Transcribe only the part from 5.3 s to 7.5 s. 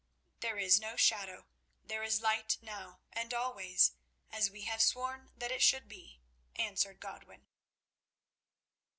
that it should be," answered Godwin.